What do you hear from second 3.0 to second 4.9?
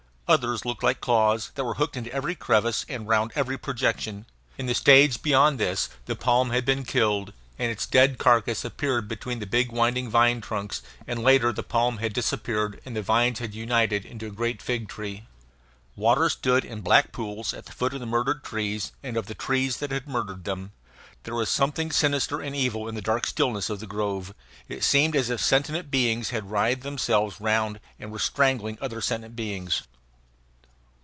round every projection. In the